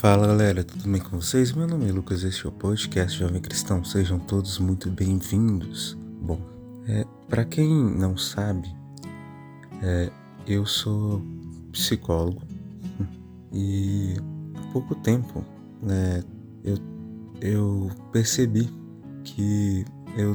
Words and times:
Fala 0.00 0.26
galera, 0.26 0.64
tudo 0.64 0.88
bem 0.90 0.98
com 0.98 1.20
vocês? 1.20 1.52
Meu 1.52 1.68
nome 1.68 1.86
é 1.86 1.92
Lucas, 1.92 2.22
este 2.22 2.46
é 2.46 2.48
o 2.48 2.52
podcast 2.52 3.18
Jovem 3.18 3.38
Cristão. 3.38 3.84
Sejam 3.84 4.18
todos 4.18 4.58
muito 4.58 4.88
bem-vindos. 4.88 5.94
Bom, 6.22 6.40
é, 6.88 7.04
para 7.28 7.44
quem 7.44 7.68
não 7.68 8.16
sabe, 8.16 8.74
é, 9.82 10.10
eu 10.46 10.64
sou 10.64 11.22
psicólogo 11.70 12.40
e 13.52 14.14
há 14.54 14.72
pouco 14.72 14.94
tempo 14.94 15.44
né, 15.82 16.24
eu, 16.64 16.78
eu 17.42 17.90
percebi 18.10 18.70
que 19.22 19.84
eu 20.16 20.34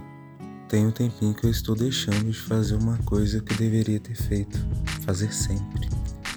tenho 0.70 0.90
um 0.90 0.92
tempinho 0.92 1.34
que 1.34 1.48
eu 1.48 1.50
estou 1.50 1.76
deixando 1.76 2.30
de 2.30 2.40
fazer 2.40 2.76
uma 2.76 3.00
coisa 3.00 3.42
que 3.42 3.54
eu 3.54 3.58
deveria 3.58 4.00
ter 4.00 4.16
feito, 4.16 4.60
fazer 5.04 5.34
sempre. 5.34 5.90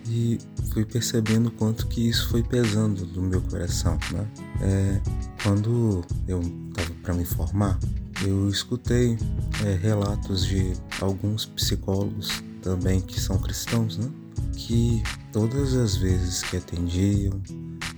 E 0.09 0.39
fui 0.73 0.85
percebendo 0.85 1.51
quanto 1.51 1.87
que 1.87 2.09
isso 2.09 2.29
foi 2.31 2.43
pesando 2.43 3.05
no 3.07 3.23
meu 3.23 3.43
coração, 3.43 3.99
né? 4.13 4.27
É, 4.63 5.01
quando 5.43 6.05
eu 6.27 6.41
estava 6.41 6.95
para 7.03 7.15
me 7.15 7.25
formar, 7.25 7.79
eu 8.25 8.49
escutei 8.49 9.19
é, 9.65 9.75
relatos 9.75 10.47
de 10.47 10.73
alguns 11.01 11.45
psicólogos 11.45 12.43
também 12.63 13.01
que 13.01 13.21
são 13.21 13.39
cristãos, 13.39 13.99
né? 13.99 14.11
Que 14.55 15.03
todas 15.33 15.75
as 15.75 15.97
vezes 15.97 16.43
que 16.43 16.57
atendiam 16.57 17.41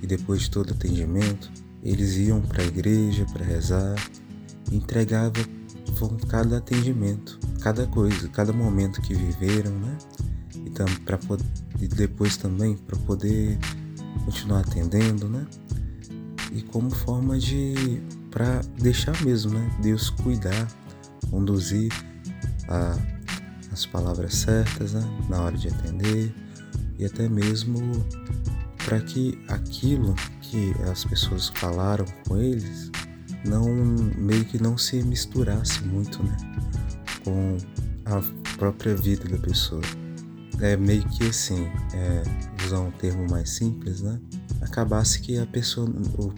e 0.02 0.06
depois 0.06 0.42
de 0.42 0.51
todo 0.51 0.73
atendimento, 0.73 1.51
eles 1.82 2.16
iam 2.16 2.40
para 2.40 2.62
a 2.62 2.66
igreja 2.66 3.24
para 3.32 3.45
rezar, 3.45 3.95
entregavam 4.70 5.45
cada 6.29 6.59
atendimento, 6.59 7.38
cada 7.60 7.87
coisa, 7.87 8.29
cada 8.29 8.52
momento 8.52 9.01
que 9.02 9.15
viveram, 9.15 9.73
né? 9.73 9.98
Então, 10.66 10.87
para 11.05 11.19
e 11.80 11.88
depois 11.88 12.37
também 12.37 12.77
para 12.77 12.98
poder 13.01 13.59
continuar 14.24 14.60
atendendo, 14.60 15.28
né? 15.28 15.46
E 16.52 16.62
como 16.62 16.91
forma 16.91 17.38
de 17.38 18.02
para 18.30 18.60
deixar 18.78 19.21
mesmo, 19.23 19.52
né? 19.52 19.71
Deus 19.82 20.10
cuidar, 20.10 20.68
conduzir 21.30 21.93
a, 22.68 22.96
as 23.73 23.87
palavras 23.87 24.34
certas, 24.34 24.93
né? 24.93 25.02
Na 25.29 25.43
hora 25.43 25.57
de 25.57 25.68
atender 25.68 26.32
e 26.99 27.04
até 27.04 27.29
mesmo 27.29 28.04
para 28.84 29.01
que 29.01 29.38
aquilo 29.49 30.15
que 30.40 30.74
as 30.90 31.04
pessoas 31.04 31.49
falaram 31.54 32.04
com 32.27 32.37
eles 32.37 32.90
não 33.45 33.65
meio 34.18 34.45
que 34.45 34.62
não 34.62 34.77
se 34.77 35.02
misturasse 35.02 35.82
muito, 35.82 36.23
né? 36.23 36.37
Com 37.24 37.56
a 38.04 38.56
própria 38.56 38.95
vida 38.95 39.29
da 39.29 39.38
pessoa 39.38 39.82
é 40.60 40.76
meio 40.76 41.06
que 41.08 41.28
assim, 41.28 41.66
é, 41.94 42.22
usar 42.64 42.80
um 42.80 42.90
termo 42.92 43.28
mais 43.30 43.50
simples, 43.50 44.00
né? 44.00 44.18
Acabasse 44.60 45.20
que 45.20 45.38
a 45.38 45.46
pessoa, 45.46 45.88
o, 46.18 46.32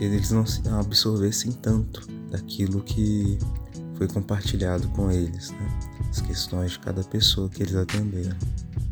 eles 0.00 0.30
não 0.30 0.44
absorvessem 0.78 1.52
tanto 1.52 2.06
daquilo 2.30 2.82
que 2.82 3.38
foi 3.96 4.06
compartilhado 4.06 4.86
com 4.88 5.10
eles, 5.10 5.50
né? 5.50 5.78
As 6.10 6.20
questões 6.20 6.72
de 6.72 6.78
cada 6.80 7.02
pessoa 7.04 7.48
que 7.48 7.62
eles 7.62 7.74
atenderam. 7.74 8.36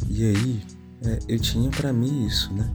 E 0.08 0.24
aí, 0.24 0.62
é, 1.04 1.18
eu 1.28 1.38
tinha 1.38 1.70
para 1.70 1.92
mim 1.92 2.27
isso, 2.27 2.52
né? 2.52 2.68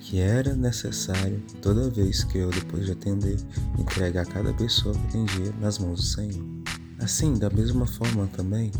Que 0.00 0.18
era 0.18 0.54
necessário, 0.54 1.42
toda 1.62 1.88
vez 1.88 2.24
que 2.24 2.38
eu, 2.38 2.50
depois 2.50 2.86
de 2.86 2.92
atender, 2.92 3.38
entregar 3.78 4.26
cada 4.26 4.52
pessoa 4.52 4.94
que 4.94 5.18
atendia 5.18 5.52
nas 5.60 5.78
mãos 5.78 6.00
do 6.00 6.06
Senhor. 6.06 6.44
Assim, 6.98 7.34
da 7.34 7.48
mesma 7.50 7.86
forma 7.86 8.26
também, 8.28 8.70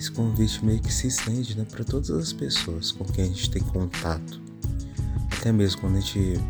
esse 0.00 0.10
convite 0.10 0.64
meio 0.64 0.80
que 0.80 0.90
se 0.90 1.08
estende 1.08 1.58
né, 1.58 1.66
para 1.70 1.84
todas 1.84 2.08
as 2.08 2.32
pessoas 2.32 2.90
com 2.90 3.04
quem 3.04 3.24
a 3.24 3.26
gente 3.26 3.50
tem 3.50 3.62
contato. 3.62 4.40
Até 5.30 5.52
mesmo 5.52 5.82
quando 5.82 5.98
a 5.98 6.00
gente 6.00 6.40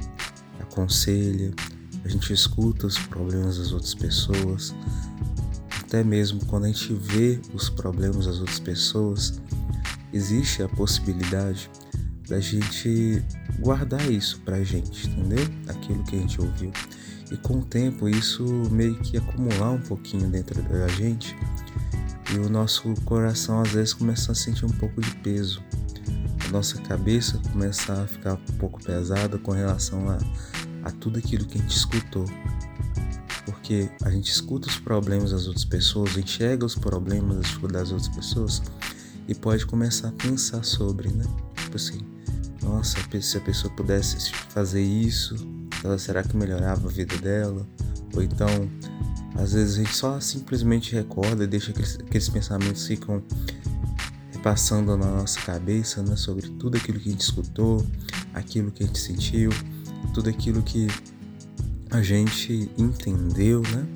aconselha, 0.61 1.53
a 2.05 2.09
gente 2.09 2.33
escuta 2.33 2.87
os 2.87 2.97
problemas 2.97 3.59
das 3.59 3.73
outras 3.73 3.93
pessoas, 3.93 4.73
até 5.83 6.05
mesmo 6.05 6.47
quando 6.47 6.67
a 6.67 6.69
gente 6.69 6.95
vê 6.95 7.41
os 7.53 7.69
problemas 7.69 8.27
das 8.27 8.39
outras 8.39 8.61
pessoas, 8.61 9.41
existe 10.13 10.63
a 10.63 10.69
possibilidade 10.69 11.69
da 12.29 12.39
gente 12.39 13.21
guardar 13.59 14.09
isso 14.09 14.41
pra 14.45 14.63
gente, 14.63 15.09
entendeu? 15.09 15.45
Aquilo 15.67 16.05
que 16.05 16.15
a 16.15 16.21
gente 16.21 16.41
ouviu. 16.41 16.71
E 17.33 17.37
com 17.37 17.59
o 17.59 17.65
tempo 17.65 18.09
isso 18.09 18.45
meio 18.71 18.95
que 19.01 19.17
acumular 19.17 19.73
um 19.73 19.81
pouquinho 19.81 20.29
dentro 20.29 20.63
da 20.63 20.87
gente 20.87 21.37
e 22.35 22.39
o 22.39 22.49
nosso 22.49 22.95
coração 23.05 23.61
às 23.61 23.73
vezes 23.73 23.93
começa 23.93 24.33
a 24.33 24.35
sentir 24.35 24.65
um 24.65 24.71
pouco 24.71 25.01
de 25.01 25.15
peso. 25.17 25.63
A 26.47 26.53
nossa 26.53 26.81
cabeça 26.83 27.41
começa 27.53 27.93
a 27.93 28.07
ficar 28.07 28.35
um 28.35 28.57
pouco 28.59 28.83
pesada 28.83 29.39
com 29.39 29.53
relação 29.53 30.09
a, 30.09 30.19
a 30.85 30.91
tudo 30.93 31.19
aquilo 31.19 31.45
que 31.45 31.59
a 31.59 31.61
gente 31.61 31.77
escutou. 31.77 32.25
Porque 33.45 33.91
a 34.03 34.11
gente 34.11 34.31
escuta 34.31 34.69
os 34.69 34.79
problemas 34.79 35.33
das 35.33 35.47
outras 35.47 35.65
pessoas, 35.65 36.17
enxerga 36.17 36.65
os 36.65 36.75
problemas, 36.75 37.39
as 37.39 37.47
dificuldades 37.47 37.91
das 37.91 38.03
outras 38.03 38.17
pessoas 38.17 38.63
e 39.27 39.35
pode 39.35 39.67
começar 39.67 40.09
a 40.09 40.13
pensar 40.13 40.65
sobre, 40.65 41.09
né? 41.09 41.25
Tipo 41.57 41.77
assim, 41.77 42.01
nossa, 42.63 42.97
se 43.21 43.37
a 43.39 43.41
pessoa 43.41 43.73
pudesse 43.75 44.33
fazer 44.51 44.83
isso, 44.83 45.37
será 45.99 46.23
que 46.23 46.37
melhorava 46.37 46.89
a 46.89 46.91
vida 46.91 47.17
dela? 47.19 47.67
Ou 48.15 48.23
então, 48.23 48.49
às 49.37 49.53
vezes 49.53 49.75
a 49.75 49.83
gente 49.83 49.95
só 49.95 50.21
simplesmente 50.21 50.95
recorda 50.95 51.45
e 51.45 51.47
deixa 51.47 51.71
aqueles, 51.71 51.97
aqueles 51.97 52.29
pensamentos 52.29 52.87
ficam 52.87 53.23
repassando 54.33 54.97
na 54.97 55.07
nossa 55.07 55.41
cabeça, 55.41 56.03
né, 56.03 56.17
sobre 56.17 56.49
tudo 56.49 56.77
aquilo 56.77 56.99
que 56.99 57.09
a 57.09 57.13
gente 57.13 57.21
escutou, 57.21 57.87
aquilo 58.35 58.71
que 58.71 58.83
a 58.83 58.87
gente 58.87 58.99
sentiu, 58.99 59.51
tudo 60.15 60.31
aquilo 60.31 60.63
que 60.63 60.89
a 61.91 62.03
gente 62.03 62.71
entendeu, 62.79 63.63
né? 63.63 63.87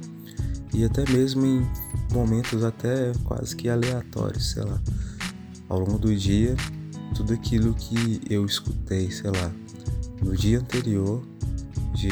E 0.72 0.84
até 0.84 1.08
mesmo 1.10 1.46
em 1.46 1.66
momentos 2.12 2.64
até 2.64 3.12
quase 3.22 3.54
que 3.54 3.68
aleatórios, 3.68 4.50
sei 4.50 4.64
lá. 4.64 4.80
Ao 5.68 5.78
longo 5.78 5.98
do 5.98 6.14
dia, 6.14 6.56
tudo 7.14 7.32
aquilo 7.32 7.72
que 7.74 8.20
eu 8.28 8.44
escutei, 8.44 9.10
sei 9.10 9.30
lá, 9.30 9.52
no 10.20 10.36
dia 10.36 10.58
anterior, 10.58 11.22
de 11.94 12.08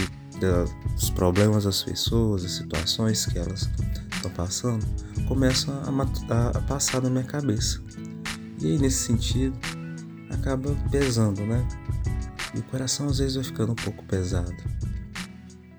dos 0.46 1.10
problemas 1.10 1.64
das 1.64 1.82
pessoas, 1.82 2.42
das 2.42 2.52
situações 2.52 3.26
que 3.26 3.38
elas 3.38 3.68
estão 4.14 4.30
passando, 4.30 4.84
começam 5.26 5.74
a, 5.82 6.48
a 6.48 6.60
passar 6.62 7.02
na 7.02 7.10
minha 7.10 7.24
cabeça. 7.24 7.80
E 8.60 8.66
aí, 8.66 8.78
nesse 8.78 9.06
sentido, 9.06 9.56
acaba 10.30 10.74
pesando, 10.90 11.42
né? 11.42 11.66
E 12.54 12.58
o 12.58 12.62
coração 12.64 13.08
às 13.08 13.18
vezes 13.18 13.34
vai 13.34 13.44
ficando 13.44 13.72
um 13.72 13.76
pouco 13.76 14.04
pesado 14.04 14.54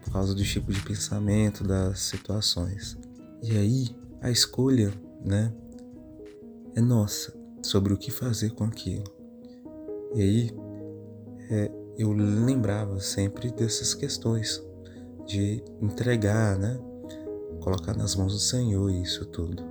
por 0.03 0.11
causa 0.11 0.33
do 0.33 0.43
tipo 0.43 0.71
de 0.71 0.81
pensamento, 0.81 1.63
das 1.63 1.99
situações. 1.99 2.97
E 3.41 3.57
aí, 3.57 3.95
a 4.21 4.29
escolha, 4.29 4.93
né, 5.23 5.53
é 6.75 6.81
nossa 6.81 7.33
sobre 7.61 7.93
o 7.93 7.97
que 7.97 8.11
fazer 8.11 8.51
com 8.51 8.63
aquilo. 8.65 9.03
E 10.15 10.21
aí, 10.21 10.51
é, 11.49 11.71
eu 11.97 12.11
lembrava 12.11 12.99
sempre 12.99 13.51
dessas 13.51 13.93
questões 13.93 14.63
de 15.25 15.63
entregar, 15.81 16.57
né? 16.57 16.79
Colocar 17.59 17.95
nas 17.95 18.15
mãos 18.15 18.33
do 18.33 18.39
Senhor 18.39 18.89
isso 18.91 19.25
tudo. 19.25 19.63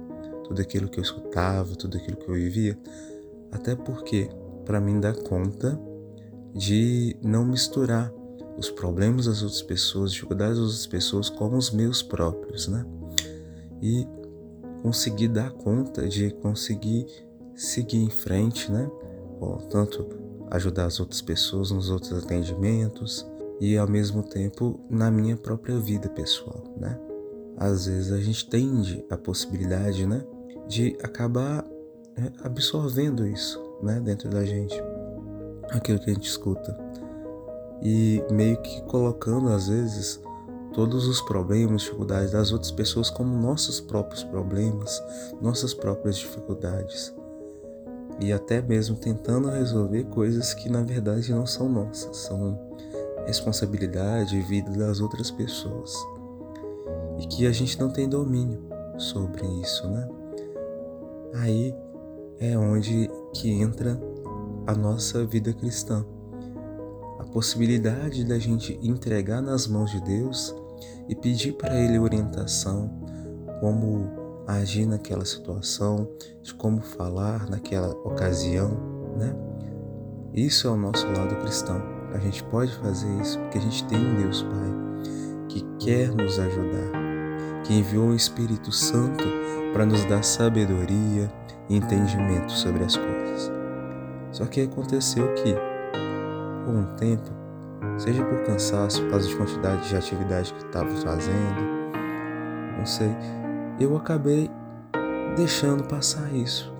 Tudo 0.44 0.60
aquilo 0.60 0.88
que 0.88 0.99
eu 0.99 1.03
escutava, 1.03 1.75
tudo 1.75 1.97
aquilo 1.97 2.16
que 2.16 2.28
eu 2.28 2.34
vivia. 2.34 2.78
Até 3.50 3.75
porque, 3.75 4.31
para 4.65 4.81
mim 4.81 5.00
dar 5.00 5.15
conta 5.15 5.78
de 6.55 7.16
não 7.22 7.44
misturar 7.44 8.12
os 8.56 8.71
problemas 8.71 9.27
das 9.27 9.43
outras 9.43 9.62
pessoas, 9.62 10.06
as 10.06 10.12
dificuldades 10.12 10.56
das 10.56 10.65
outras 10.65 10.87
pessoas 10.87 11.28
com 11.28 11.56
os 11.56 11.71
meus 11.71 12.03
próprios, 12.03 12.69
né? 12.69 12.84
E 13.81 14.06
conseguir 14.83 15.28
dar 15.28 15.50
conta 15.50 16.06
de 16.06 16.31
conseguir 16.31 17.06
seguir 17.54 17.99
em 17.99 18.10
frente, 18.10 18.71
né? 18.71 18.91
Tanto 19.71 20.22
ajudar 20.52 20.84
as 20.86 21.00
outras 21.00 21.22
pessoas 21.22 21.70
nos 21.70 21.90
outros 21.90 22.22
atendimentos 22.22 23.26
e 23.60 23.76
ao 23.76 23.88
mesmo 23.88 24.22
tempo 24.22 24.78
na 24.88 25.10
minha 25.10 25.36
própria 25.36 25.78
vida 25.78 26.09
pessoal, 26.09 26.62
né? 26.77 26.98
Às 27.56 27.86
vezes 27.86 28.12
a 28.12 28.21
gente 28.21 28.48
tende 28.48 29.04
a 29.10 29.16
possibilidade, 29.16 30.06
né, 30.06 30.24
de 30.66 30.97
acabar 31.03 31.65
é, 32.16 32.32
absorvendo 32.44 33.27
isso, 33.27 33.60
né, 33.82 34.00
dentro 34.00 34.28
da 34.28 34.44
gente, 34.44 34.74
aquilo 35.71 35.98
que 35.98 36.10
a 36.10 36.15
gente 36.15 36.28
escuta 36.28 36.77
e 37.82 38.22
meio 38.30 38.60
que 38.62 38.82
colocando 38.82 39.48
às 39.48 39.68
vezes 39.68 40.21
todos 40.72 41.06
os 41.06 41.21
problemas, 41.21 41.82
dificuldades 41.82 42.32
das 42.32 42.53
outras 42.53 42.71
pessoas 42.71 43.10
como 43.10 43.36
nossos 43.38 43.80
próprios 43.80 44.24
problemas, 44.24 45.03
nossas 45.41 45.74
próprias 45.74 46.16
dificuldades 46.16 47.15
e 48.22 48.33
até 48.33 48.63
mesmo 48.63 48.95
tentando 48.97 49.51
resolver 49.51 50.04
coisas 50.04 50.54
que 50.54 50.69
na 50.69 50.83
verdade 50.83 51.33
não 51.33 51.45
são 51.45 51.69
nossas, 51.69 52.16
são 52.19 52.59
responsabilidade 53.27 54.36
e 54.36 54.42
vida 54.42 54.71
das 54.71 55.01
outras 55.01 55.30
pessoas. 55.30 55.95
E 57.19 57.27
que 57.27 57.47
a 57.47 57.53
gente 57.53 57.78
não 57.80 57.91
tem 57.91 58.09
domínio 58.09 58.63
sobre 58.97 59.45
isso, 59.60 59.89
né? 59.89 60.09
Aí 61.34 61.74
é 62.39 62.57
onde 62.57 63.10
que 63.34 63.51
entra 63.51 64.01
a 64.66 64.75
nossa 64.75 65.25
vida 65.25 65.53
cristã. 65.53 66.04
a 67.18 67.25
possibilidade 67.33 68.25
da 68.25 68.39
gente 68.39 68.78
entregar 68.83 69.41
nas 69.41 69.66
mãos 69.66 69.91
de 69.91 70.01
Deus 70.01 70.54
e 71.09 71.15
pedir 71.15 71.53
para 71.53 71.78
Ele 71.78 71.98
orientação, 71.98 72.91
como 73.60 74.22
agir 74.47 74.86
naquela 74.86 75.24
situação, 75.24 76.09
de 76.42 76.54
como 76.54 76.80
falar 76.80 77.48
naquela 77.48 77.91
ocasião, 78.04 78.71
né? 79.16 79.34
Isso 80.34 80.66
é 80.66 80.71
o 80.71 80.77
nosso 80.77 81.06
lado 81.06 81.36
cristão. 81.42 81.80
A 82.12 82.18
gente 82.18 82.42
pode 82.44 82.74
fazer 82.77 83.09
isso 83.21 83.39
porque 83.39 83.59
a 83.59 83.60
gente 83.60 83.84
tem 83.84 83.98
um 83.98 84.22
Deus 84.22 84.42
Pai 84.42 84.72
que 85.48 85.62
quer 85.78 86.10
nos 86.10 86.39
ajudar, 86.39 87.62
que 87.65 87.74
enviou 87.74 88.09
o 88.09 88.15
Espírito 88.15 88.72
Santo 88.72 89.24
para 89.72 89.84
nos 89.84 90.04
dar 90.06 90.22
sabedoria 90.22 91.30
e 91.68 91.77
entendimento 91.77 92.50
sobre 92.53 92.84
as 92.84 92.97
coisas. 92.97 93.50
Só 94.30 94.47
que 94.47 94.62
aconteceu 94.62 95.33
que, 95.34 95.54
com 96.65 96.80
o 96.80 96.97
tempo, 96.97 97.30
seja 97.98 98.24
por 98.24 98.42
cansaço, 98.44 99.03
por 99.03 99.10
causa 99.10 99.28
de 99.28 99.36
quantidade 99.36 99.89
de 99.89 99.97
atividade 99.97 100.53
que 100.54 100.65
estava 100.65 100.89
fazendo, 100.97 101.60
não 102.78 102.86
sei, 102.86 103.15
eu 103.78 103.97
acabei 103.97 104.51
deixando 105.36 105.84
passar 105.84 106.33
isso, 106.33 106.72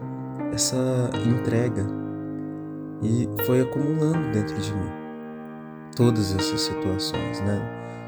essa 0.53 1.11
entrega, 1.27 1.87
e 3.03 3.29
foi 3.45 3.61
acumulando 3.61 4.31
dentro 4.33 4.57
de 4.61 4.73
mim 4.73 4.91
todas 5.97 6.35
essas 6.35 6.61
situações, 6.61 7.41
né? 7.41 7.61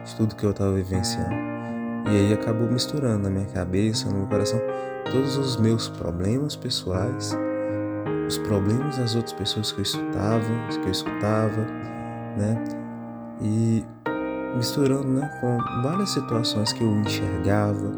De 0.05 0.15
tudo 0.17 0.37
que 0.37 0.45
eu 0.45 0.51
estava 0.51 0.73
vivenciando. 0.73 1.35
E 2.07 2.11
aí 2.11 2.33
acabou 2.33 2.71
misturando 2.71 3.25
na 3.25 3.31
minha 3.31 3.47
cabeça, 3.47 4.09
no 4.09 4.19
meu 4.19 4.27
coração, 4.27 4.61
todos 5.11 5.37
os 5.37 5.57
meus 5.57 5.89
problemas 5.89 6.55
pessoais 6.55 7.37
os 8.27 8.39
problemas 8.39 8.97
das 8.97 9.15
outras 9.15 9.33
pessoas 9.33 9.73
que 9.73 9.79
eu 9.79 9.83
escutava, 9.83 10.45
que 10.71 10.87
eu 10.87 10.91
escutava, 10.91 11.67
né? 12.37 12.65
E 13.41 13.85
misturando, 14.57 15.09
né, 15.09 15.29
com 15.41 15.59
várias 15.83 16.11
situações 16.11 16.73
que 16.73 16.83
eu 16.83 16.91
enxergava. 17.01 17.93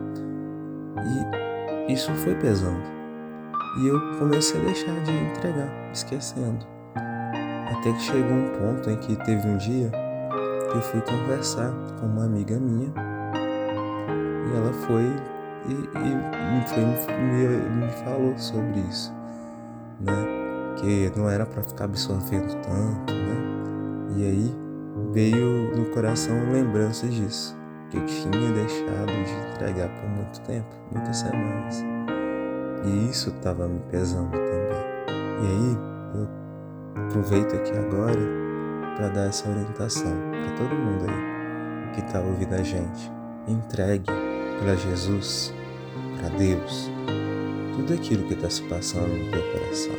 E 1.04 1.92
isso 1.92 2.12
foi 2.14 2.34
pesando. 2.36 2.82
E 3.80 3.88
eu 3.88 4.18
comecei 4.18 4.60
a 4.60 4.64
deixar 4.64 4.94
de 5.02 5.12
entregar, 5.12 5.68
esquecendo. 5.92 6.66
Até 7.70 7.92
que 7.92 8.00
chegou 8.00 8.32
um 8.32 8.48
ponto 8.50 8.90
em 8.90 8.96
que 8.96 9.16
teve 9.24 9.46
um 9.46 9.56
dia 9.58 9.90
que 10.70 10.76
eu 10.76 10.82
fui 10.82 11.00
conversar 11.02 11.72
com 12.00 12.06
uma 12.06 12.24
amiga 12.24 12.58
minha 12.58 12.92
e 14.46 14.56
ela 14.56 14.72
foi 14.72 15.04
e, 15.68 15.72
e 15.72 16.68
foi, 16.68 17.14
me, 17.14 17.86
me 17.86 17.92
falou 18.04 18.36
sobre 18.38 18.80
isso 18.80 19.16
né? 20.00 20.12
Que 20.80 21.12
não 21.16 21.28
era 21.28 21.46
para 21.46 21.62
ficar 21.62 21.84
absorvendo 21.84 22.54
tanto, 22.62 23.12
né? 23.12 24.16
E 24.16 24.24
aí 24.24 24.56
veio 25.12 25.76
no 25.76 25.86
coração 25.86 26.34
lembrança 26.52 27.06
disso, 27.06 27.56
que 27.90 27.96
eu 27.96 28.06
tinha 28.06 28.52
deixado 28.52 29.06
de 29.06 29.52
entregar 29.52 29.88
por 29.88 30.08
muito 30.08 30.40
tempo, 30.42 30.68
muitas 30.92 31.18
semanas. 31.18 31.84
E 32.84 33.10
isso 33.10 33.30
estava 33.30 33.66
me 33.68 33.80
pesando 33.90 34.30
também. 34.30 34.86
E 35.08 35.46
aí 35.46 35.78
eu 36.14 37.06
aproveito 37.06 37.54
aqui 37.54 37.72
agora 37.72 38.20
para 38.96 39.08
dar 39.08 39.28
essa 39.28 39.48
orientação 39.48 40.12
para 40.30 40.56
todo 40.56 40.74
mundo 40.74 41.04
aí 41.08 41.94
que 41.94 42.00
está 42.00 42.20
ouvindo 42.20 42.54
a 42.54 42.62
gente. 42.62 43.10
Entregue 43.48 44.10
para 44.60 44.74
Jesus, 44.74 45.54
para 46.18 46.28
Deus, 46.30 46.90
tudo 47.74 47.94
aquilo 47.94 48.26
que 48.26 48.34
está 48.34 48.50
se 48.50 48.62
passando 48.62 49.08
no 49.08 49.30
teu 49.30 49.52
coração, 49.52 49.94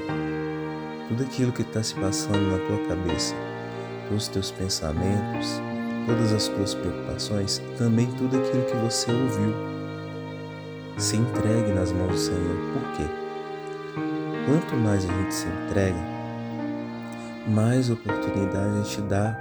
tudo 1.07 1.23
aquilo 1.23 1.51
que 1.51 1.61
está 1.61 1.81
se 1.81 1.95
passando 1.95 2.51
na 2.51 2.57
tua 2.65 2.87
cabeça, 2.87 3.35
os 4.13 4.27
teus 4.27 4.51
pensamentos, 4.51 5.61
todas 6.07 6.31
as 6.31 6.47
tuas 6.47 6.73
preocupações, 6.73 7.61
também 7.77 8.07
tudo 8.17 8.37
aquilo 8.37 8.63
que 8.63 8.75
você 8.77 9.11
ouviu. 9.11 9.53
Se 10.97 11.17
entregue 11.17 11.73
nas 11.73 11.91
mãos 11.91 12.11
do 12.11 12.17
Senhor. 12.17 12.57
Por 12.73 12.81
quê? 12.93 13.03
Quanto 14.47 14.75
mais 14.77 15.03
a 15.03 15.13
gente 15.13 15.33
se 15.35 15.45
entrega, 15.45 15.99
mais 17.47 17.89
oportunidade 17.89 18.79
a 18.79 18.83
gente 18.83 19.01
dá 19.01 19.37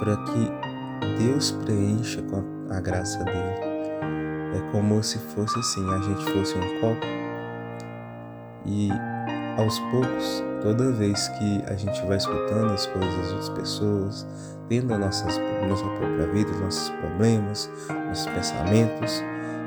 para 0.00 0.16
que 0.16 1.22
Deus 1.22 1.52
preencha 1.52 2.22
com 2.22 2.42
a, 2.70 2.80
graça 2.80 3.22
dele. 3.22 3.70
É 4.56 4.72
como 4.72 5.02
se 5.02 5.18
fosse 5.18 5.56
assim, 5.58 5.88
a 5.92 5.98
gente 5.98 6.24
fosse 6.32 6.56
um 6.56 6.80
copo 6.80 7.06
e 8.66 8.88
aos 9.56 9.78
poucos, 9.90 10.44
toda 10.62 10.92
vez 10.92 11.28
que 11.28 11.62
a 11.66 11.74
gente 11.74 12.00
vai 12.06 12.16
escutando 12.16 12.72
as 12.72 12.86
coisas 12.86 13.14
das 13.16 13.28
outras 13.28 13.48
pessoas, 13.50 14.26
tendo 14.68 14.94
a 14.94 14.98
nossas, 14.98 15.38
nossa 15.68 15.84
própria 15.84 16.26
vida, 16.32 16.50
nossos 16.58 16.90
problemas, 16.90 17.70
nossos 18.08 18.26
pensamentos, 18.26 19.22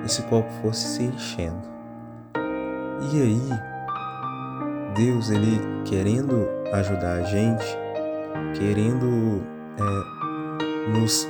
esse 0.06 0.21
copo 0.24 0.50
fosse 0.62 0.88
se 0.88 1.03
enchendo. 1.03 1.74
E 3.12 3.21
aí, 3.21 3.50
Deus, 4.95 5.30
ele 5.30 5.59
querendo 5.85 6.47
ajudar 6.71 7.13
a 7.13 7.24
gente, 7.24 7.65
querendo 8.57 9.44
é, 9.77 10.89
nos 10.89 11.27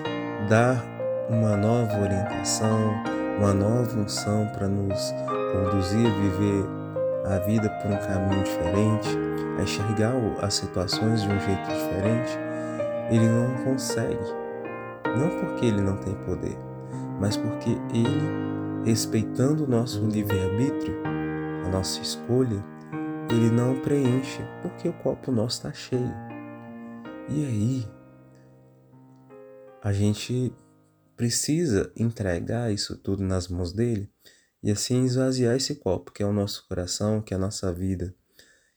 dar 0.49 0.83
uma 1.29 1.57
nova 1.57 2.01
orientação, 2.01 2.93
uma 3.37 3.53
nova 3.53 3.97
unção 3.97 4.47
para 4.53 4.67
nos 4.67 5.13
conduzir 5.51 6.05
a 6.05 6.21
viver 6.21 6.82
a 7.25 7.39
vida 7.39 7.69
por 7.69 7.91
um 7.91 7.97
caminho 7.97 8.43
diferente, 8.43 9.09
a 9.57 9.63
enxergar 9.63 10.13
as 10.41 10.55
situações 10.55 11.21
de 11.21 11.27
um 11.27 11.39
jeito 11.39 11.67
diferente, 11.67 12.37
ele 13.09 13.27
não 13.27 13.63
consegue. 13.63 14.43
Não 15.17 15.29
porque 15.39 15.65
ele 15.67 15.81
não 15.81 15.97
tem 15.97 16.15
poder, 16.25 16.57
mas 17.19 17.37
porque 17.37 17.71
ele, 17.93 18.85
respeitando 18.85 19.63
o 19.63 19.67
nosso 19.67 20.05
livre-arbítrio, 20.05 20.95
a 21.65 21.69
nossa 21.69 22.01
escolha, 22.01 22.63
ele 23.29 23.49
não 23.49 23.79
preenche 23.79 24.41
porque 24.61 24.89
o 24.89 24.93
copo 24.93 25.31
nosso 25.31 25.57
está 25.57 25.73
cheio. 25.73 26.13
E 27.29 27.45
aí, 27.45 27.87
a 29.81 29.93
gente 29.93 30.53
precisa 31.15 31.91
entregar 31.95 32.71
isso 32.71 32.97
tudo 32.97 33.23
nas 33.23 33.47
mãos 33.47 33.71
dele 33.71 34.12
e 34.63 34.71
assim 34.71 35.03
esvaziar 35.03 35.55
esse 35.55 35.75
copo 35.75 36.11
que 36.11 36.23
é 36.23 36.25
o 36.25 36.31
nosso 36.31 36.65
coração, 36.67 37.21
que 37.21 37.33
é 37.33 37.37
a 37.37 37.39
nossa 37.39 37.71
vida, 37.73 38.15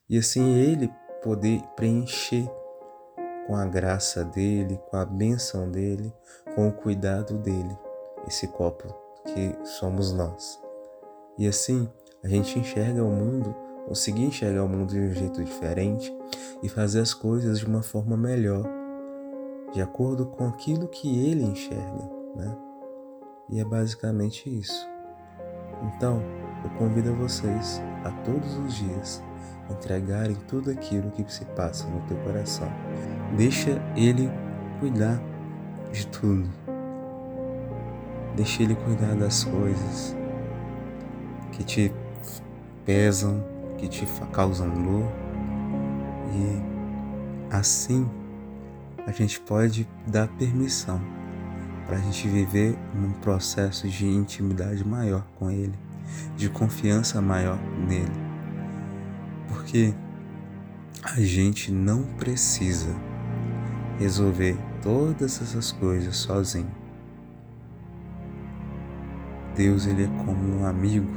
e 0.09 0.19
assim 0.19 0.55
ele 0.55 0.91
poder 1.23 1.63
preencher 1.77 2.51
com 3.47 3.55
a 3.55 3.65
graça 3.65 4.25
dele, 4.25 4.81
com 4.91 4.97
a 4.97 5.05
bênção 5.05 5.71
dele, 5.71 6.13
com 6.55 6.69
o 6.69 6.73
cuidado 6.73 7.39
dele, 7.39 7.77
esse 8.27 8.49
copo 8.49 8.93
que 9.25 9.57
somos 9.65 10.13
nós. 10.13 10.61
E 11.39 11.47
assim 11.47 11.89
a 12.23 12.29
gente 12.29 12.59
enxerga 12.59 13.05
o 13.05 13.11
mundo, 13.11 13.55
conseguir 13.87 14.25
enxergar 14.25 14.65
o 14.65 14.69
mundo 14.69 14.91
de 14.91 14.99
um 14.99 15.13
jeito 15.13 15.45
diferente 15.45 16.13
e 16.63 16.69
fazer 16.69 17.01
as 17.01 17.15
coisas 17.15 17.61
de 17.61 17.67
uma 17.67 17.83
forma 17.83 18.17
melhor, 18.17 18.65
de 19.73 19.81
acordo 19.81 20.27
com 20.27 20.49
aquilo 20.49 20.89
que 20.89 21.29
ele 21.29 21.45
enxerga, 21.45 22.11
né? 22.35 22.57
E 23.49 23.61
é 23.61 23.65
basicamente 23.65 24.49
isso. 24.49 24.96
Então, 25.87 26.23
eu 26.65 26.71
convido 26.71 27.15
vocês 27.15 27.81
a 28.05 28.11
todos 28.25 28.57
os 28.59 28.75
dias 28.75 29.23
entregarem 29.71 30.37
tudo 30.49 30.71
aquilo 30.71 31.11
que 31.11 31.25
se 31.33 31.45
passa 31.45 31.87
no 31.89 32.01
teu 32.03 32.17
coração. 32.19 32.69
Deixa 33.37 33.83
ele 33.97 34.31
cuidar 34.79 35.21
de 35.93 36.07
tudo. 36.09 36.49
Deixa 38.37 38.63
ele 38.63 38.75
cuidar 38.75 39.15
das 39.15 39.45
coisas 39.45 40.17
que 41.53 41.65
te 41.65 41.93
pesam, 42.85 43.43
que 43.79 43.89
te 43.89 44.07
causam 44.33 44.69
dor. 44.71 45.11
E 46.33 47.55
assim 47.55 48.09
a 49.07 49.13
gente 49.13 49.41
pode 49.41 49.89
dar 50.07 50.29
permissão 50.29 51.01
para 51.87 51.97
a 51.97 52.01
gente 52.01 52.27
viver 52.29 52.77
num 52.95 53.13
processo 53.13 53.89
de 53.89 54.07
intimidade 54.07 54.85
maior 54.85 55.25
com 55.39 55.51
Ele, 55.51 55.75
de 56.37 56.49
confiança 56.49 57.21
maior 57.23 57.59
nele. 57.87 58.11
Porque 59.49 59.95
a 61.03 61.21
gente 61.21 61.71
não 61.71 62.03
precisa 62.03 62.95
resolver 63.99 64.57
todas 64.83 65.41
essas 65.41 65.71
coisas 65.73 66.17
sozinho. 66.17 66.71
Deus 69.55 69.87
ele 69.87 70.05
é 70.05 70.25
como 70.25 70.61
um 70.61 70.67
amigo 70.67 71.11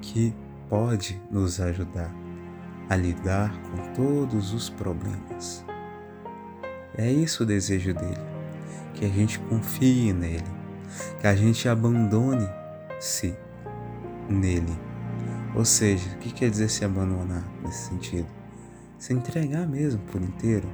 que 0.00 0.32
pode 0.68 1.20
nos 1.30 1.60
ajudar 1.60 2.14
a 2.88 2.94
lidar 2.94 3.52
com 3.62 3.92
todos 3.94 4.52
os 4.52 4.68
problemas. 4.68 5.64
É 6.96 7.10
isso 7.10 7.42
o 7.42 7.46
desejo 7.46 7.92
dele 7.92 8.31
que 8.94 9.04
a 9.04 9.08
gente 9.08 9.38
confie 9.40 10.12
nele, 10.12 10.44
que 11.20 11.26
a 11.26 11.34
gente 11.34 11.68
abandone-se 11.68 13.34
nele. 14.28 14.78
Ou 15.54 15.64
seja, 15.64 16.08
o 16.14 16.18
que 16.18 16.32
quer 16.32 16.50
dizer 16.50 16.68
se 16.68 16.84
abandonar 16.84 17.44
nesse 17.62 17.88
sentido? 17.88 18.28
Se 18.98 19.12
entregar 19.12 19.66
mesmo 19.66 20.00
por 20.10 20.22
inteiro. 20.22 20.68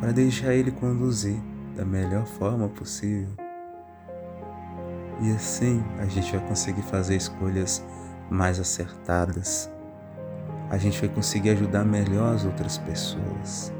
para 0.00 0.12
deixar 0.12 0.52
Ele 0.52 0.70
conduzir 0.70 1.36
da 1.76 1.84
melhor 1.84 2.26
forma 2.26 2.68
possível. 2.68 3.28
E 5.22 5.30
assim 5.30 5.82
a 5.98 6.06
gente 6.06 6.36
vai 6.36 6.46
conseguir 6.46 6.82
fazer 6.82 7.16
escolhas 7.16 7.84
mais 8.30 8.58
acertadas. 8.58 9.70
A 10.70 10.78
gente 10.78 11.00
vai 11.00 11.08
conseguir 11.08 11.50
ajudar 11.50 11.84
melhor 11.84 12.34
as 12.34 12.44
outras 12.44 12.78
pessoas 12.78 13.72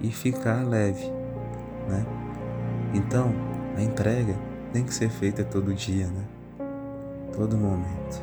e 0.00 0.10
ficar 0.10 0.64
leve, 0.66 1.10
né? 1.88 2.04
Então, 2.94 3.32
a 3.76 3.82
entrega 3.82 4.34
tem 4.72 4.84
que 4.84 4.92
ser 4.92 5.10
feita 5.10 5.44
todo 5.44 5.74
dia, 5.74 6.06
né? 6.06 6.24
Todo 7.32 7.56
momento. 7.56 8.22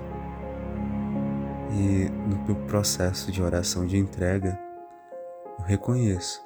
E 1.72 2.10
no 2.10 2.56
processo 2.68 3.32
de 3.32 3.42
oração 3.42 3.86
de 3.86 3.98
entrega, 3.98 4.60
eu 5.60 5.66
reconheço 5.66 6.42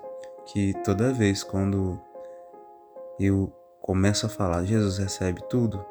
que 0.46 0.74
toda 0.84 1.14
vez 1.14 1.44
quando 1.44 2.00
eu 3.20 3.52
começo 3.82 4.26
a 4.26 4.30
falar, 4.30 4.64
Jesus 4.64 4.98
recebe 4.98 5.42
tudo, 5.50 5.84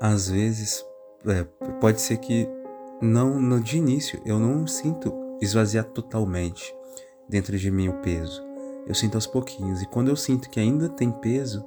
às 0.00 0.28
vezes 0.28 0.84
é, 1.26 1.44
pode 1.80 2.00
ser 2.00 2.18
que 2.18 2.48
não 3.00 3.40
no 3.40 3.60
de 3.60 3.78
início 3.78 4.20
eu 4.24 4.38
não 4.38 4.66
sinto 4.66 5.12
esvaziar 5.40 5.84
totalmente 5.84 6.74
dentro 7.28 7.56
de 7.56 7.70
mim 7.70 7.88
o 7.88 7.94
peso. 8.00 8.47
Eu 8.88 8.94
sinto 8.94 9.16
aos 9.16 9.26
pouquinhos 9.26 9.82
e 9.82 9.86
quando 9.86 10.08
eu 10.08 10.16
sinto 10.16 10.48
que 10.48 10.58
ainda 10.58 10.88
tem 10.88 11.12
peso, 11.12 11.62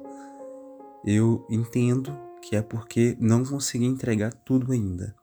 eu 1.04 1.46
entendo 1.48 2.18
que 2.42 2.56
é 2.56 2.60
porque 2.60 3.16
não 3.20 3.44
consegui 3.44 3.86
entregar 3.86 4.32
tudo 4.32 4.72
ainda. 4.72 5.14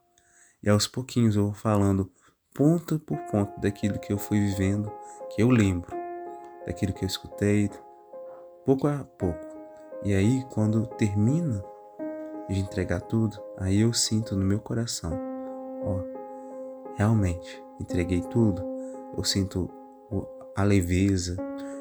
E 0.62 0.70
aos 0.70 0.86
pouquinhos 0.86 1.36
eu 1.36 1.44
vou 1.44 1.52
falando 1.52 2.10
ponto 2.54 2.98
por 2.98 3.18
ponto 3.30 3.60
daquilo 3.60 3.98
que 3.98 4.10
eu 4.10 4.16
fui 4.16 4.40
vivendo, 4.40 4.90
que 5.28 5.42
eu 5.42 5.50
lembro, 5.50 5.94
daquilo 6.66 6.94
que 6.94 7.04
eu 7.04 7.06
escutei, 7.06 7.70
pouco 8.64 8.86
a 8.86 9.04
pouco. 9.04 9.46
E 10.02 10.14
aí, 10.14 10.42
quando 10.54 10.86
termina 10.86 11.62
de 12.48 12.60
entregar 12.60 13.02
tudo, 13.02 13.38
aí 13.58 13.82
eu 13.82 13.92
sinto 13.92 14.34
no 14.34 14.44
meu 14.44 14.58
coração, 14.58 15.12
ó, 15.82 16.00
realmente 16.96 17.62
entreguei 17.78 18.22
tudo. 18.22 18.64
Eu 19.14 19.22
sinto 19.22 19.70
a 20.56 20.62
leveza, 20.62 21.36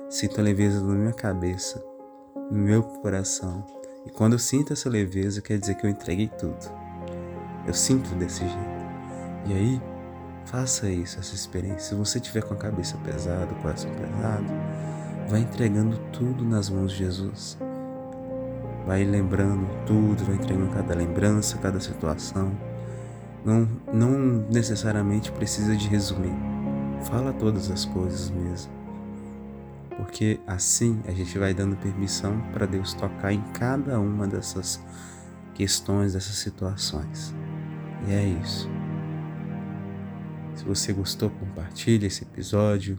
sinto 0.10 0.40
a 0.40 0.44
leveza 0.44 0.84
na 0.84 0.96
minha 0.96 1.14
cabeça, 1.14 1.84
no 2.50 2.58
meu 2.58 2.82
coração. 2.82 3.64
E 4.06 4.10
quando 4.10 4.34
eu 4.34 4.40
sinto 4.40 4.74
essa 4.74 4.90
leveza, 4.90 5.42
quer 5.42 5.60
dizer 5.60 5.76
que 5.76 5.86
eu 5.86 5.90
entreguei 5.90 6.28
tudo. 6.28 6.58
Eu 7.68 7.74
sinto 7.74 8.16
desse 8.16 8.40
jeito. 8.40 8.80
E 9.46 9.54
aí, 9.54 9.82
faça 10.46 10.90
isso, 10.90 11.20
essa 11.20 11.36
experiência. 11.36 11.90
Se 11.90 11.96
você 11.96 12.20
tiver 12.20 12.42
com 12.42 12.56
a 12.56 12.58
cabeça 12.58 12.98
pesada, 13.06 13.52
o 13.52 13.62
coração 13.62 13.92
pesado, 13.92 14.46
vai 15.28 15.42
entregando 15.42 15.98
tudo 16.12 16.44
nas 16.44 16.70
mãos 16.70 16.92
de 16.92 16.98
Jesus. 17.00 17.58
Vai 18.88 19.04
lembrando 19.04 19.68
tudo, 19.86 20.26
vai 20.26 20.36
entregando 20.36 20.72
cada 20.72 20.96
lembrança, 20.96 21.60
cada 21.60 21.80
situação. 21.80 22.52
Não, 23.46 23.70
não 23.94 24.18
necessariamente 24.50 25.32
precisa 25.32 25.76
de 25.76 25.88
resumir. 25.88 26.34
Fala 27.04 27.32
todas 27.32 27.70
as 27.70 27.86
coisas 27.86 28.32
mesmo. 28.32 28.79
Porque 30.00 30.40
assim 30.48 31.02
a 31.06 31.12
gente 31.12 31.38
vai 31.38 31.54
dando 31.54 31.76
permissão 31.76 32.40
para 32.54 32.66
Deus 32.66 32.94
tocar 32.94 33.34
em 33.34 33.42
cada 33.52 34.00
uma 34.00 34.26
dessas 34.26 34.82
questões, 35.54 36.14
dessas 36.14 36.38
situações. 36.38 37.36
E 38.08 38.14
é 38.14 38.26
isso. 38.42 38.70
Se 40.56 40.64
você 40.64 40.94
gostou, 40.94 41.30
compartilhe 41.30 42.08
esse 42.08 42.24
episódio. 42.24 42.98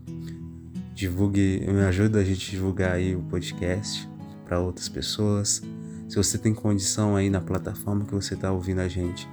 Divulgue, 0.93 1.67
me 1.67 1.81
ajuda 1.81 2.19
a 2.19 2.25
gente 2.25 2.51
divulgar 2.51 2.93
aí 2.93 3.17
o 3.17 3.23
podcast 3.23 4.07
para 4.45 4.61
outras 4.61 4.91
pessoas. 4.91 5.63
Se 6.07 6.17
você 6.17 6.37
tem 6.37 6.53
condição 6.53 7.17
aí 7.17 7.31
na 7.31 7.41
plataforma 7.41 8.05
que 8.05 8.15
você 8.15 8.35
está 8.35 8.53
ouvindo 8.53 8.81
a 8.81 8.89
gente 8.89 9.27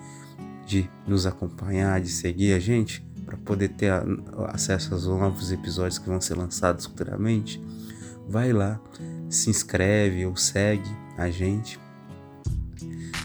de 0.66 0.90
nos 1.06 1.26
acompanhar, 1.26 2.00
de 2.00 2.10
seguir 2.10 2.54
a 2.54 2.60
gente, 2.60 3.06
para 3.27 3.36
poder 3.36 3.67
ter 3.69 3.91
acesso 4.48 4.93
aos 4.93 5.05
novos 5.05 5.51
episódios 5.51 6.00
que 6.00 6.07
vão 6.07 6.22
ser 6.22 6.36
lançados 6.36 6.86
futuramente, 6.86 7.62
vai 8.27 8.53
lá, 8.53 8.79
se 9.29 9.50
inscreve 9.50 10.25
ou 10.25 10.38
segue 10.38 10.89
a 11.17 11.29
gente. 11.29 11.77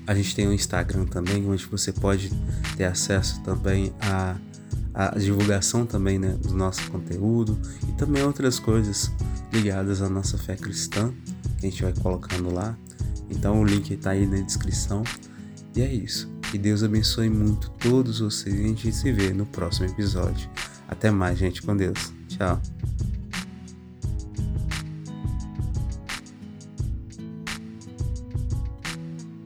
A 0.04 0.12
gente 0.12 0.34
tem 0.34 0.48
um 0.48 0.52
Instagram 0.52 1.06
também, 1.06 1.48
onde 1.48 1.64
você 1.66 1.92
pode 1.92 2.30
ter 2.76 2.84
acesso 2.84 3.40
também 3.42 3.94
a 4.00 4.36
divulgação 5.16 5.86
também 5.86 6.18
né, 6.18 6.30
do 6.32 6.52
nosso 6.52 6.90
conteúdo 6.90 7.56
e 7.88 7.92
também 7.92 8.24
outras 8.24 8.58
coisas 8.58 9.10
ligadas 9.52 10.02
à 10.02 10.08
nossa 10.08 10.36
fé 10.36 10.56
cristã 10.56 11.14
que 11.58 11.66
a 11.66 11.70
gente 11.70 11.82
vai 11.82 11.94
colocando 11.94 12.52
lá. 12.52 12.76
Então 13.30 13.60
o 13.60 13.64
link 13.64 13.92
está 13.92 14.10
aí 14.10 14.26
na 14.26 14.40
descrição. 14.40 15.04
E 15.76 15.80
é 15.80 15.90
isso. 15.90 16.28
Que 16.52 16.58
Deus 16.58 16.82
abençoe 16.82 17.30
muito 17.30 17.70
todos 17.80 18.18
vocês 18.18 18.54
e 18.54 18.58
a 18.58 18.68
gente 18.68 18.92
se 18.92 19.10
vê 19.10 19.32
no 19.32 19.46
próximo 19.46 19.86
episódio. 19.86 20.50
Até 20.86 21.10
mais, 21.10 21.38
gente, 21.38 21.62
com 21.62 21.74
Deus. 21.74 22.12
Tchau. 22.28 22.60